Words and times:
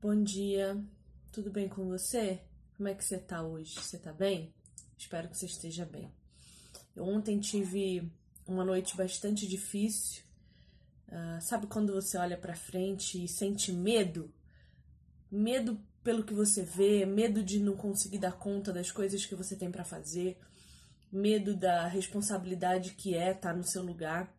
Bom 0.00 0.22
dia, 0.22 0.80
tudo 1.32 1.50
bem 1.50 1.68
com 1.68 1.84
você? 1.88 2.40
Como 2.76 2.88
é 2.88 2.94
que 2.94 3.04
você 3.04 3.18
tá 3.18 3.42
hoje? 3.42 3.74
Você 3.74 3.98
tá 3.98 4.12
bem? 4.12 4.54
Espero 4.96 5.28
que 5.28 5.36
você 5.36 5.46
esteja 5.46 5.84
bem. 5.84 6.08
Eu 6.94 7.02
ontem 7.02 7.40
tive 7.40 8.08
uma 8.46 8.64
noite 8.64 8.96
bastante 8.96 9.44
difícil. 9.44 10.22
Uh, 11.08 11.40
sabe 11.40 11.66
quando 11.66 11.92
você 11.92 12.16
olha 12.16 12.38
para 12.38 12.54
frente 12.54 13.24
e 13.24 13.26
sente 13.26 13.72
medo? 13.72 14.32
Medo 15.28 15.80
pelo 16.04 16.22
que 16.22 16.32
você 16.32 16.62
vê, 16.62 17.04
medo 17.04 17.42
de 17.42 17.58
não 17.58 17.74
conseguir 17.74 18.18
dar 18.18 18.38
conta 18.38 18.72
das 18.72 18.92
coisas 18.92 19.26
que 19.26 19.34
você 19.34 19.56
tem 19.56 19.68
para 19.68 19.84
fazer, 19.84 20.38
medo 21.10 21.56
da 21.56 21.88
responsabilidade 21.88 22.92
que 22.92 23.16
é 23.16 23.32
estar 23.32 23.50
tá 23.50 23.56
no 23.56 23.64
seu 23.64 23.82
lugar. 23.82 24.32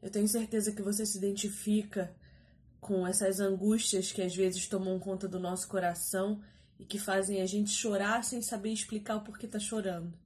Eu 0.00 0.08
tenho 0.08 0.28
certeza 0.28 0.70
que 0.70 0.82
você 0.82 1.04
se 1.04 1.18
identifica 1.18 2.14
com 2.80 3.06
essas 3.06 3.40
angústias 3.40 4.10
que 4.10 4.22
às 4.22 4.34
vezes 4.34 4.66
tomam 4.66 4.98
conta 4.98 5.28
do 5.28 5.38
nosso 5.38 5.68
coração 5.68 6.42
e 6.78 6.84
que 6.84 6.98
fazem 6.98 7.42
a 7.42 7.46
gente 7.46 7.70
chorar 7.70 8.24
sem 8.24 8.40
saber 8.40 8.72
explicar 8.72 9.16
o 9.16 9.20
porquê 9.20 9.46
tá 9.46 9.58
chorando. 9.58 10.18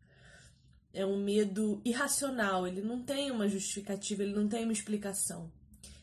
É 0.93 1.05
um 1.05 1.23
medo 1.23 1.83
irracional, 1.85 2.67
ele 2.67 2.81
não 2.81 3.03
tem 3.03 3.33
uma 3.33 3.49
justificativa, 3.49 4.23
ele 4.23 4.35
não 4.35 4.49
tem 4.49 4.63
uma 4.63 4.73
explicação. 4.73 5.53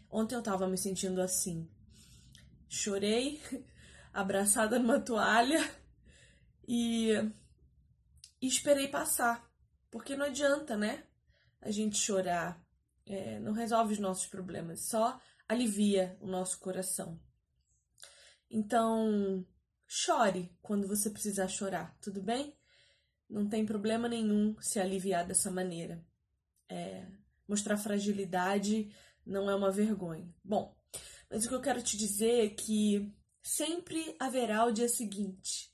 Ontem 0.10 0.36
eu 0.36 0.44
tava 0.44 0.68
me 0.68 0.78
sentindo 0.78 1.22
assim. 1.22 1.70
Chorei, 2.68 3.42
abraçada 4.14 4.78
numa 4.78 5.00
toalha 5.00 5.66
e, 6.68 7.12
e 8.42 8.48
esperei 8.48 8.90
passar. 8.90 9.50
Porque 9.90 10.18
não 10.18 10.26
adianta, 10.26 10.76
né? 10.76 11.04
A 11.62 11.72
gente 11.72 11.98
chorar. 11.98 12.62
É, 13.06 13.40
não 13.40 13.54
resolve 13.54 13.94
os 13.94 14.00
nossos 14.00 14.28
problemas, 14.28 14.82
só 14.82 15.20
alivia 15.52 16.18
o 16.20 16.28
nosso 16.28 16.60
coração. 16.60 17.20
Então, 18.50 19.46
chore 19.88 20.52
quando 20.62 20.88
você 20.88 21.10
precisar 21.10 21.48
chorar, 21.48 21.98
tudo 22.02 22.22
bem? 22.22 22.58
Não 23.30 23.48
tem 23.48 23.66
problema 23.66 24.10
nenhum 24.10 24.56
se 24.62 24.80
aliviar 24.80 25.26
dessa 25.26 25.52
maneira. 25.52 26.04
É, 26.70 27.06
mostrar 27.48 27.78
fragilidade 27.78 28.94
não 29.26 29.50
é 29.50 29.56
uma 29.56 29.72
vergonha. 29.72 30.34
Bom, 30.44 30.76
mas 31.30 31.46
o 31.46 31.50
que 31.50 31.56
eu 31.56 31.62
quero 31.62 31.82
te 31.82 31.98
dizer 31.98 32.46
é 32.46 32.50
que 32.50 33.14
sempre 33.42 34.16
haverá 34.20 34.66
o 34.66 34.72
dia 34.72 34.90
seguinte. 34.90 35.72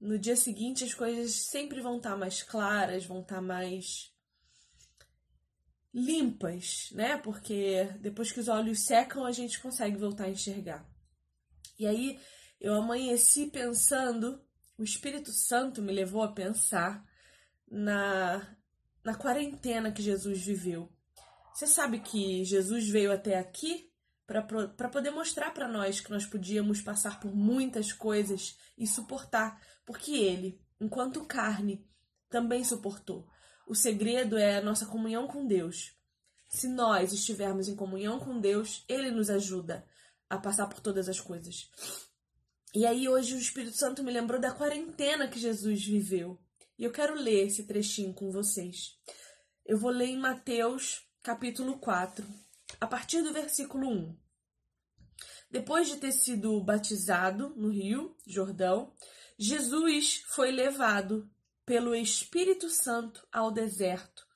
No 0.00 0.18
dia 0.18 0.36
seguinte 0.36 0.84
as 0.84 0.94
coisas 0.94 1.32
sempre 1.32 1.80
vão 1.80 1.98
estar 1.98 2.16
mais 2.16 2.42
claras, 2.42 3.06
vão 3.06 3.20
estar 3.20 3.40
mais 3.40 4.11
limpas, 5.92 6.90
né? 6.92 7.18
Porque 7.18 7.84
depois 8.00 8.32
que 8.32 8.40
os 8.40 8.48
olhos 8.48 8.80
secam, 8.80 9.24
a 9.24 9.32
gente 9.32 9.60
consegue 9.60 9.96
voltar 9.96 10.24
a 10.24 10.30
enxergar. 10.30 10.86
E 11.78 11.86
aí 11.86 12.18
eu 12.60 12.74
amanheci 12.74 13.46
pensando, 13.46 14.40
o 14.78 14.84
Espírito 14.84 15.32
Santo 15.32 15.82
me 15.82 15.92
levou 15.92 16.22
a 16.22 16.32
pensar 16.32 17.04
na, 17.70 18.56
na 19.04 19.14
quarentena 19.14 19.92
que 19.92 20.02
Jesus 20.02 20.40
viveu. 20.40 20.90
Você 21.52 21.66
sabe 21.66 22.00
que 22.00 22.44
Jesus 22.44 22.88
veio 22.88 23.12
até 23.12 23.38
aqui 23.38 23.90
para 24.26 24.88
poder 24.88 25.10
mostrar 25.10 25.50
para 25.50 25.68
nós 25.68 26.00
que 26.00 26.10
nós 26.10 26.24
podíamos 26.24 26.80
passar 26.80 27.20
por 27.20 27.34
muitas 27.34 27.92
coisas 27.92 28.56
e 28.78 28.86
suportar, 28.86 29.60
porque 29.84 30.12
ele, 30.12 30.58
enquanto 30.80 31.26
carne, 31.26 31.86
também 32.30 32.64
suportou. 32.64 33.28
O 33.66 33.74
segredo 33.74 34.36
é 34.36 34.56
a 34.56 34.62
nossa 34.62 34.86
comunhão 34.86 35.26
com 35.26 35.46
Deus. 35.46 35.92
Se 36.48 36.68
nós 36.68 37.12
estivermos 37.12 37.68
em 37.68 37.76
comunhão 37.76 38.18
com 38.18 38.38
Deus, 38.38 38.84
Ele 38.88 39.10
nos 39.10 39.30
ajuda 39.30 39.86
a 40.28 40.36
passar 40.36 40.66
por 40.66 40.80
todas 40.80 41.08
as 41.08 41.20
coisas. 41.20 41.70
E 42.74 42.86
aí, 42.86 43.08
hoje, 43.08 43.34
o 43.34 43.38
Espírito 43.38 43.76
Santo 43.76 44.02
me 44.02 44.10
lembrou 44.10 44.40
da 44.40 44.52
quarentena 44.52 45.28
que 45.28 45.38
Jesus 45.38 45.84
viveu. 45.84 46.40
E 46.78 46.84
eu 46.84 46.90
quero 46.90 47.14
ler 47.14 47.46
esse 47.46 47.64
trechinho 47.64 48.14
com 48.14 48.30
vocês. 48.30 48.98
Eu 49.64 49.78
vou 49.78 49.90
ler 49.90 50.06
em 50.06 50.18
Mateus, 50.18 51.06
capítulo 51.22 51.78
4, 51.78 52.26
a 52.80 52.86
partir 52.86 53.22
do 53.22 53.32
versículo 53.32 53.88
1. 53.88 54.16
Depois 55.50 55.86
de 55.86 55.98
ter 55.98 56.12
sido 56.12 56.60
batizado 56.62 57.50
no 57.56 57.68
Rio 57.68 58.16
Jordão, 58.26 58.92
Jesus 59.38 60.22
foi 60.28 60.50
levado 60.50 61.30
pelo 61.64 61.94
Espírito 61.94 62.68
Santo 62.68 63.26
ao 63.30 63.50
deserto 63.50 64.26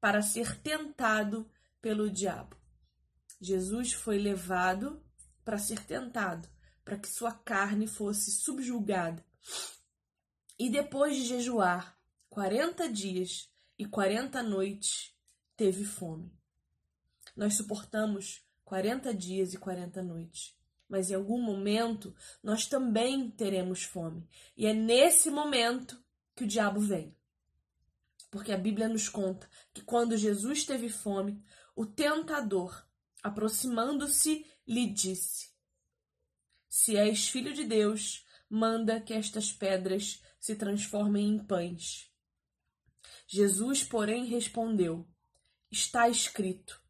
para 0.00 0.22
ser 0.22 0.60
tentado 0.60 1.50
pelo 1.80 2.10
diabo. 2.10 2.56
Jesus 3.40 3.92
foi 3.92 4.18
levado 4.18 5.02
para 5.44 5.58
ser 5.58 5.84
tentado, 5.84 6.48
para 6.84 6.98
que 6.98 7.08
sua 7.08 7.32
carne 7.32 7.86
fosse 7.86 8.30
subjugada. 8.30 9.24
E 10.58 10.68
depois 10.70 11.16
de 11.16 11.24
jejuar 11.24 11.98
40 12.28 12.88
dias 12.90 13.50
e 13.78 13.86
40 13.86 14.42
noites, 14.42 15.14
teve 15.56 15.84
fome. 15.84 16.32
Nós 17.36 17.54
suportamos 17.54 18.44
40 18.64 19.14
dias 19.14 19.54
e 19.54 19.58
40 19.58 20.02
noites, 20.02 20.54
mas 20.88 21.10
em 21.10 21.14
algum 21.14 21.40
momento 21.40 22.14
nós 22.42 22.66
também 22.66 23.30
teremos 23.30 23.82
fome. 23.82 24.28
E 24.56 24.66
é 24.66 24.74
nesse 24.74 25.30
momento 25.30 26.02
que 26.40 26.44
o 26.44 26.48
diabo 26.48 26.80
vem. 26.80 27.14
Porque 28.30 28.50
a 28.50 28.56
Bíblia 28.56 28.88
nos 28.88 29.10
conta 29.10 29.46
que 29.74 29.82
quando 29.82 30.16
Jesus 30.16 30.64
teve 30.64 30.88
fome, 30.88 31.44
o 31.76 31.84
tentador, 31.84 32.86
aproximando-se, 33.22 34.46
lhe 34.66 34.86
disse: 34.86 35.50
Se 36.66 36.96
és 36.96 37.28
filho 37.28 37.52
de 37.52 37.64
Deus, 37.64 38.24
manda 38.48 39.02
que 39.02 39.12
estas 39.12 39.52
pedras 39.52 40.22
se 40.38 40.56
transformem 40.56 41.28
em 41.28 41.38
pães. 41.38 42.10
Jesus, 43.26 43.84
porém, 43.84 44.24
respondeu: 44.24 45.06
Está 45.70 46.08
escrito: 46.08 46.80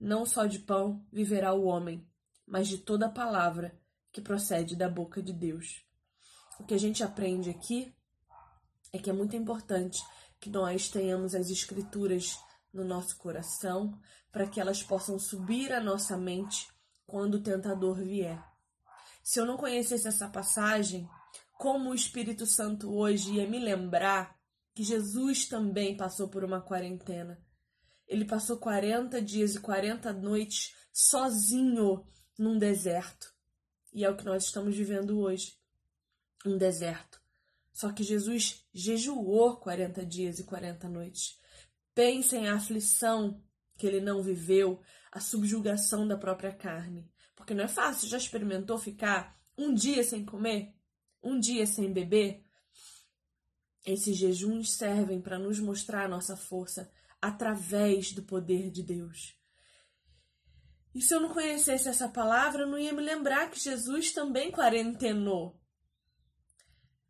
Não 0.00 0.24
só 0.24 0.46
de 0.46 0.60
pão 0.60 1.06
viverá 1.12 1.52
o 1.52 1.64
homem, 1.64 2.08
mas 2.46 2.66
de 2.66 2.78
toda 2.78 3.10
palavra 3.10 3.78
que 4.10 4.22
procede 4.22 4.74
da 4.74 4.88
boca 4.88 5.22
de 5.22 5.34
Deus. 5.34 5.84
O 6.58 6.64
que 6.64 6.72
a 6.72 6.78
gente 6.78 7.04
aprende 7.04 7.50
aqui 7.50 7.94
é 8.92 8.98
que 8.98 9.10
é 9.10 9.12
muito 9.12 9.36
importante 9.36 10.02
que 10.40 10.50
nós 10.50 10.88
tenhamos 10.88 11.34
as 11.34 11.50
escrituras 11.50 12.38
no 12.72 12.84
nosso 12.84 13.16
coração 13.16 13.98
para 14.30 14.46
que 14.46 14.60
elas 14.60 14.82
possam 14.82 15.18
subir 15.18 15.72
à 15.72 15.80
nossa 15.80 16.16
mente 16.16 16.68
quando 17.06 17.36
o 17.36 17.42
tentador 17.42 17.96
vier. 17.96 18.42
Se 19.22 19.40
eu 19.40 19.46
não 19.46 19.56
conhecesse 19.56 20.06
essa 20.06 20.28
passagem, 20.28 21.08
como 21.58 21.90
o 21.90 21.94
Espírito 21.94 22.46
Santo 22.46 22.94
hoje 22.94 23.34
ia 23.34 23.48
me 23.48 23.58
lembrar 23.58 24.38
que 24.74 24.82
Jesus 24.82 25.46
também 25.48 25.96
passou 25.96 26.28
por 26.28 26.44
uma 26.44 26.60
quarentena. 26.60 27.42
Ele 28.06 28.24
passou 28.24 28.58
40 28.58 29.20
dias 29.22 29.54
e 29.54 29.60
40 29.60 30.12
noites 30.12 30.76
sozinho 30.92 32.06
num 32.38 32.58
deserto. 32.58 33.34
E 33.92 34.04
é 34.04 34.10
o 34.10 34.16
que 34.16 34.24
nós 34.24 34.44
estamos 34.44 34.76
vivendo 34.76 35.18
hoje 35.18 35.58
um 36.44 36.58
deserto. 36.58 37.20
Só 37.76 37.92
que 37.92 38.02
Jesus 38.02 38.66
jejuou 38.72 39.58
40 39.58 40.06
dias 40.06 40.38
e 40.38 40.44
40 40.44 40.88
noites. 40.88 41.38
Pensem 41.94 42.48
a 42.48 42.54
aflição 42.54 43.44
que 43.76 43.86
ele 43.86 44.00
não 44.00 44.22
viveu, 44.22 44.80
a 45.12 45.20
subjugação 45.20 46.08
da 46.08 46.16
própria 46.16 46.54
carne. 46.54 47.12
Porque 47.34 47.52
não 47.52 47.64
é 47.64 47.68
fácil. 47.68 48.08
Já 48.08 48.16
experimentou 48.16 48.78
ficar 48.78 49.38
um 49.58 49.74
dia 49.74 50.02
sem 50.02 50.24
comer? 50.24 50.74
Um 51.22 51.38
dia 51.38 51.66
sem 51.66 51.92
beber? 51.92 52.42
Esses 53.84 54.16
jejuns 54.16 54.72
servem 54.72 55.20
para 55.20 55.38
nos 55.38 55.60
mostrar 55.60 56.06
a 56.06 56.08
nossa 56.08 56.34
força 56.34 56.90
através 57.20 58.10
do 58.10 58.22
poder 58.22 58.70
de 58.70 58.82
Deus. 58.82 59.38
E 60.94 61.02
se 61.02 61.14
eu 61.14 61.20
não 61.20 61.28
conhecesse 61.28 61.90
essa 61.90 62.08
palavra, 62.08 62.62
eu 62.62 62.68
não 62.68 62.78
ia 62.78 62.94
me 62.94 63.02
lembrar 63.02 63.50
que 63.50 63.60
Jesus 63.60 64.12
também 64.12 64.50
quarentenou. 64.50 65.60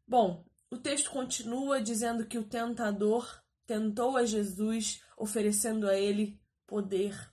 Bom, 0.09 0.45
o 0.71 0.77
texto 0.77 1.11
continua 1.11 1.81
dizendo 1.81 2.27
que 2.27 2.39
o 2.39 2.45
tentador 2.45 3.43
tentou 3.67 4.17
a 4.17 4.25
Jesus, 4.25 5.03
oferecendo 5.17 5.89
a 5.89 5.97
ele 5.97 6.41
poder, 6.67 7.33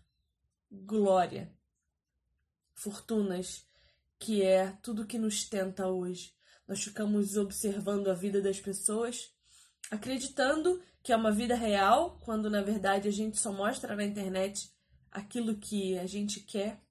glória, 0.71 1.51
fortunas, 2.73 3.65
que 4.19 4.41
é 4.41 4.71
tudo 4.81 5.05
que 5.05 5.17
nos 5.17 5.47
tenta 5.47 5.87
hoje. 5.87 6.33
Nós 6.67 6.83
ficamos 6.83 7.35
observando 7.35 8.09
a 8.09 8.13
vida 8.13 8.41
das 8.41 8.59
pessoas, 8.59 9.33
acreditando 9.91 10.81
que 11.03 11.11
é 11.11 11.15
uma 11.15 11.31
vida 11.31 11.55
real, 11.55 12.19
quando 12.21 12.49
na 12.49 12.61
verdade 12.61 13.07
a 13.07 13.11
gente 13.11 13.39
só 13.39 13.51
mostra 13.51 13.95
na 13.95 14.05
internet 14.05 14.71
aquilo 15.11 15.57
que 15.57 15.97
a 15.99 16.05
gente 16.07 16.39
quer 16.39 16.81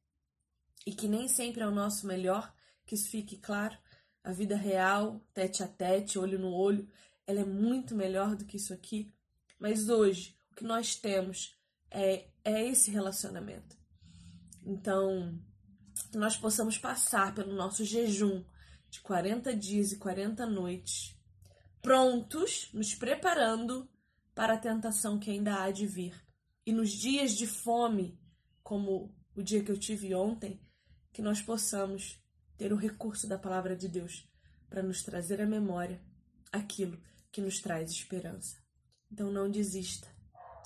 e 0.86 0.92
que 0.92 1.08
nem 1.08 1.26
sempre 1.28 1.62
é 1.62 1.66
o 1.66 1.74
nosso 1.74 2.06
melhor, 2.06 2.54
que 2.84 2.94
isso 2.94 3.08
fique 3.08 3.38
claro. 3.38 3.76
A 4.24 4.32
vida 4.32 4.56
real, 4.56 5.20
tete 5.34 5.62
a 5.62 5.68
tete, 5.68 6.18
olho 6.18 6.38
no 6.38 6.52
olho, 6.52 6.88
ela 7.26 7.40
é 7.40 7.44
muito 7.44 7.94
melhor 7.94 8.36
do 8.36 8.44
que 8.44 8.56
isso 8.56 8.72
aqui. 8.72 9.12
Mas 9.58 9.88
hoje, 9.88 10.36
o 10.52 10.54
que 10.54 10.64
nós 10.64 10.94
temos 10.96 11.56
é, 11.90 12.28
é 12.44 12.66
esse 12.68 12.90
relacionamento. 12.90 13.76
Então, 14.64 15.38
que 16.10 16.18
nós 16.18 16.36
possamos 16.36 16.78
passar 16.78 17.34
pelo 17.34 17.54
nosso 17.54 17.84
jejum 17.84 18.44
de 18.90 19.00
40 19.00 19.56
dias 19.56 19.92
e 19.92 19.96
40 19.96 20.46
noites, 20.46 21.16
prontos, 21.80 22.68
nos 22.72 22.94
preparando 22.94 23.88
para 24.34 24.54
a 24.54 24.58
tentação 24.58 25.18
que 25.18 25.30
ainda 25.30 25.62
há 25.62 25.70
de 25.70 25.86
vir. 25.86 26.14
E 26.64 26.72
nos 26.72 26.90
dias 26.90 27.32
de 27.32 27.46
fome, 27.46 28.18
como 28.62 29.14
o 29.34 29.42
dia 29.42 29.64
que 29.64 29.70
eu 29.70 29.78
tive 29.78 30.14
ontem, 30.14 30.60
que 31.12 31.22
nós 31.22 31.42
possamos 31.42 32.21
ter 32.56 32.72
o 32.72 32.76
recurso 32.76 33.26
da 33.26 33.38
palavra 33.38 33.76
de 33.76 33.88
Deus 33.88 34.28
para 34.68 34.82
nos 34.82 35.02
trazer 35.02 35.40
à 35.40 35.46
memória 35.46 36.00
aquilo 36.50 37.00
que 37.30 37.40
nos 37.40 37.60
traz 37.60 37.90
esperança. 37.90 38.56
Então 39.10 39.30
não 39.30 39.50
desista. 39.50 40.08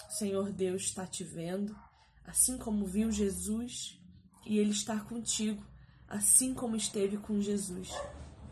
O 0.09 0.13
Senhor 0.13 0.53
Deus 0.53 0.83
está 0.83 1.07
te 1.07 1.25
vendo, 1.25 1.77
assim 2.25 2.57
como 2.59 2.87
viu 2.87 3.11
Jesus, 3.11 4.01
e 4.45 4.59
Ele 4.59 4.71
está 4.71 5.01
contigo, 5.01 5.65
assim 6.07 6.55
como 6.55 6.77
esteve 6.77 7.17
com 7.17 7.41
Jesus. 7.41 7.91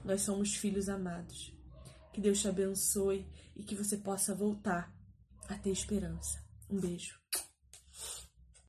Nós 0.04 0.22
somos 0.22 0.54
filhos 0.56 0.88
amados. 0.88 1.52
Que 2.12 2.20
Deus 2.20 2.40
te 2.40 2.48
abençoe 2.48 3.26
e 3.56 3.62
que 3.62 3.74
você 3.74 3.96
possa 3.96 4.34
voltar 4.34 4.92
a 5.48 5.54
ter 5.56 5.70
esperança. 5.70 6.42
Um 6.68 6.80
beijo. 6.80 7.23